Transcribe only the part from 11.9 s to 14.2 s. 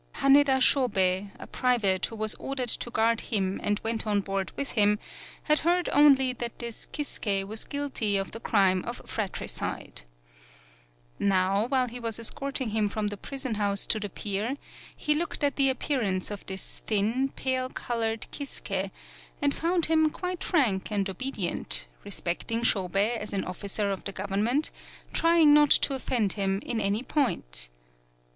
was escorting him from the prison house to the